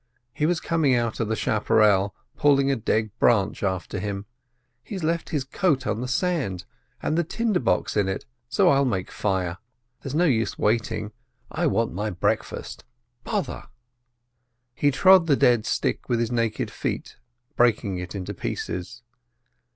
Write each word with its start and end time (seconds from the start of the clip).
He 0.33 0.47
was 0.47 0.59
coming 0.59 0.95
out 0.95 1.19
of 1.19 1.27
the 1.27 1.35
chapparel 1.35 2.15
pulling 2.35 2.71
a 2.71 2.75
dead 2.75 3.11
branch 3.19 3.61
after 3.61 3.99
him. 3.99 4.25
"He's 4.81 5.03
left 5.03 5.29
his 5.29 5.43
coat 5.43 5.85
on 5.85 6.01
the 6.01 6.07
sand, 6.07 6.65
and 7.03 7.15
the 7.15 7.23
tinder 7.23 7.59
box 7.59 7.95
in 7.95 8.07
it, 8.09 8.25
so 8.49 8.69
I'll 8.69 8.83
make 8.83 9.05
the 9.05 9.11
fire. 9.13 9.59
There's 10.01 10.15
no 10.15 10.25
use 10.25 10.57
waiting. 10.57 11.11
I 11.51 11.67
want 11.67 11.93
my 11.93 12.09
breakfast. 12.09 12.83
Bother——" 13.23 13.67
He 14.73 14.89
trod 14.89 15.27
the 15.27 15.35
dead 15.35 15.67
stick 15.67 16.09
with 16.09 16.19
his 16.19 16.31
naked 16.31 16.71
feet, 16.71 17.17
breaking 17.55 17.99
it 17.99 18.15
into 18.15 18.33
pieces. 18.33 19.03